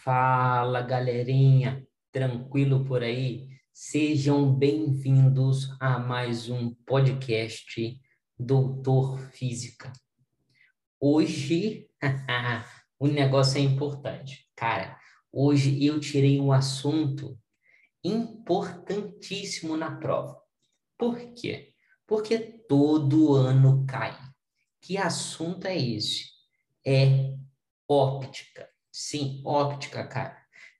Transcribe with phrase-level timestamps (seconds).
[0.00, 3.46] Fala, galerinha, tranquilo por aí?
[3.72, 8.00] Sejam bem-vindos a mais um podcast
[8.36, 9.92] Doutor Física.
[10.98, 11.88] Hoje,
[12.98, 14.48] o negócio é importante.
[14.56, 14.98] Cara,
[15.30, 17.38] hoje eu tirei um assunto
[18.02, 20.40] importantíssimo na prova.
[20.98, 21.74] Por quê?
[22.06, 24.18] Porque todo ano cai.
[24.80, 26.24] Que assunto é esse?
[26.84, 27.36] É
[27.86, 28.71] óptica.
[28.92, 30.36] Sim, óptica, cara.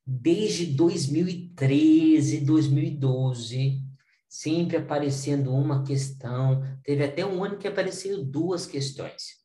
[0.07, 3.81] Desde 2013, 2012,
[4.29, 6.63] sempre aparecendo uma questão.
[6.85, 9.41] Teve até um ano que apareceram duas questões.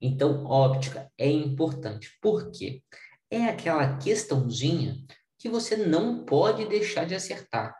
[0.00, 2.18] Então, óptica é importante.
[2.20, 2.82] Por quê?
[3.30, 4.96] É aquela questãozinha
[5.38, 7.74] que você não pode deixar de acertar,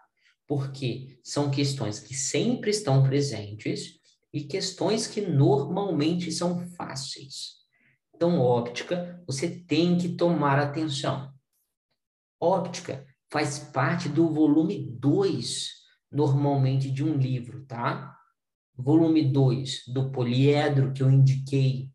[0.47, 3.99] porque são questões que sempre estão presentes
[4.33, 7.60] e questões que normalmente são fáceis.
[8.21, 11.33] Então, óptica, você tem que tomar atenção.
[12.39, 15.69] Óptica faz parte do volume 2,
[16.13, 18.15] normalmente, de um livro, tá?
[18.77, 21.91] Volume 2 do poliedro, que eu indiquei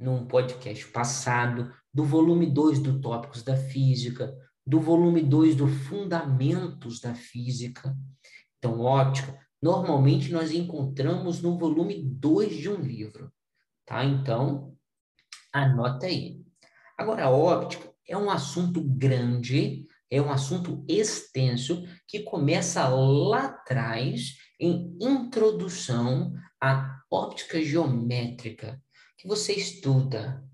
[0.00, 4.34] num podcast passado, do volume 2 do Tópicos da Física,
[4.66, 7.94] do volume 2 do Fundamentos da Física.
[8.56, 13.30] Então, óptica, normalmente nós encontramos no volume 2 de um livro,
[13.84, 14.02] tá?
[14.02, 14.77] Então,
[15.62, 16.40] Anota aí.
[16.96, 24.36] Agora, a óptica é um assunto grande, é um assunto extenso que começa lá atrás
[24.60, 28.80] em introdução à óptica geométrica,
[29.16, 30.44] que você estuda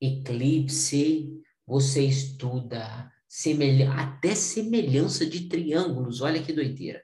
[0.00, 7.02] eclipse, você estuda semelha até semelhança de triângulos, olha que doideira.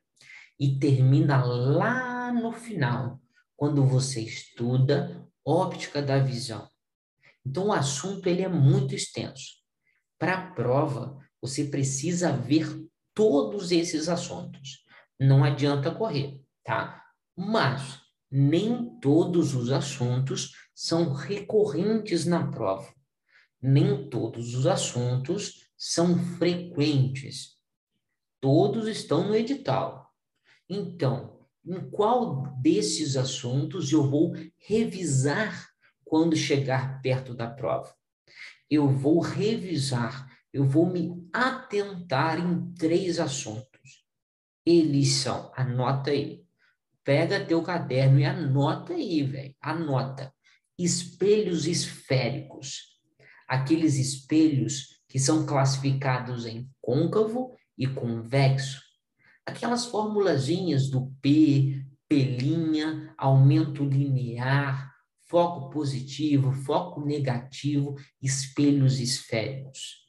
[0.59, 3.21] E termina lá no final,
[3.57, 6.69] quando você estuda óptica da visão.
[7.47, 9.63] Então, o assunto ele é muito extenso.
[10.19, 12.67] Para a prova, você precisa ver
[13.15, 14.85] todos esses assuntos.
[15.21, 17.05] Não adianta correr, tá?
[17.37, 22.93] Mas nem todos os assuntos são recorrentes na prova.
[23.61, 27.59] Nem todos os assuntos são frequentes.
[28.41, 30.11] Todos estão no edital.
[30.69, 35.74] Então, em qual desses assuntos eu vou revisar
[36.05, 37.95] quando chegar perto da prova.
[38.71, 44.05] Eu vou revisar, eu vou me atentar em três assuntos.
[44.65, 46.45] Eles são, anota aí.
[47.03, 49.55] Pega teu caderno e anota aí, velho.
[49.61, 50.33] Anota.
[50.79, 52.99] Espelhos esféricos.
[53.47, 58.81] Aqueles espelhos que são classificados em côncavo e convexo.
[59.45, 64.94] Aquelas formulazinhas do P, pelinha, aumento linear,
[65.35, 70.07] foco positivo, foco negativo, espelhos esféricos.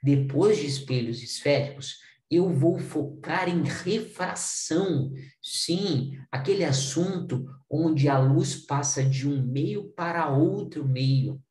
[0.00, 1.96] Depois de espelhos esféricos,
[2.30, 5.10] eu vou focar em refração.
[5.42, 11.42] Sim, aquele assunto onde a luz passa de um meio para outro meio.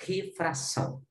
[0.00, 1.04] Refração.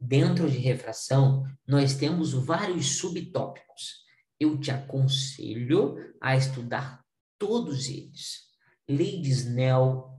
[0.00, 3.96] Dentro de refração, nós temos vários subtópicos.
[4.40, 7.04] Eu te aconselho a estudar
[7.38, 8.45] todos eles
[8.88, 10.16] lei de Snell,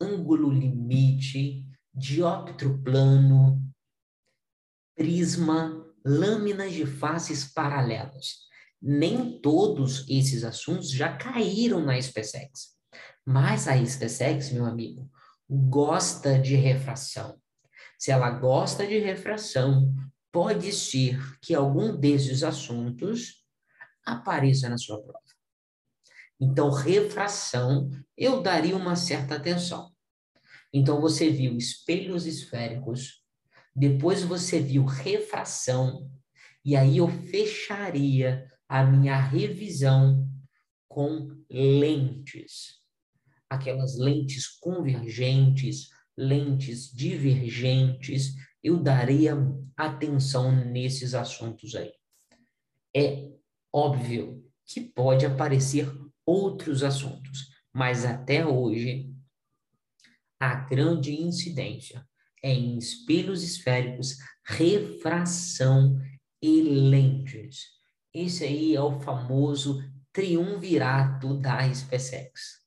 [0.00, 3.62] ângulo limite, dióptro plano,
[4.94, 8.46] prisma, lâminas de faces paralelas.
[8.80, 12.76] Nem todos esses assuntos já caíram na SpaceX.
[13.24, 15.10] Mas a SpaceX, meu amigo,
[15.48, 17.40] gosta de refração.
[17.98, 19.94] Se ela gosta de refração,
[20.30, 23.42] pode ser que algum desses assuntos
[24.04, 25.25] apareça na sua prova.
[26.40, 29.90] Então, refração, eu daria uma certa atenção.
[30.72, 33.22] Então, você viu espelhos esféricos,
[33.74, 36.10] depois você viu refração,
[36.64, 40.28] e aí eu fecharia a minha revisão
[40.88, 42.80] com lentes.
[43.48, 49.34] Aquelas lentes convergentes, lentes divergentes, eu daria
[49.76, 51.92] atenção nesses assuntos aí.
[52.94, 53.30] É
[53.72, 55.88] óbvio que pode aparecer
[56.26, 59.14] outros assuntos, mas até hoje
[60.40, 62.06] a grande incidência
[62.42, 65.98] é em espelhos esféricos, refração
[66.42, 67.66] e lentes.
[68.12, 69.82] Esse aí é o famoso
[70.12, 72.60] triunvirato da SpaceX.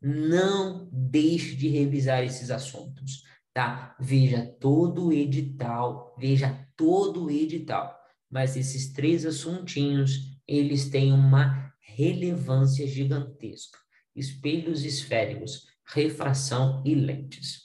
[0.00, 3.22] Não deixe de revisar esses assuntos,
[3.52, 3.96] tá?
[4.00, 7.98] Veja todo o edital, veja todo o edital.
[8.30, 13.78] Mas esses três assuntinhos, eles têm uma relevância gigantesca,
[14.14, 17.64] espelhos esféricos, refração e lentes.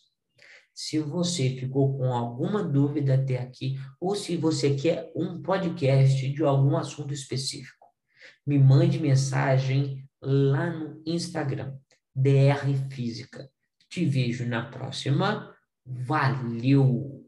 [0.74, 6.44] Se você ficou com alguma dúvida até aqui, ou se você quer um podcast de
[6.44, 7.86] algum assunto específico,
[8.46, 11.78] me mande mensagem lá no Instagram,
[12.16, 13.50] DR Física.
[13.90, 15.54] Te vejo na próxima.
[15.86, 17.19] Valeu!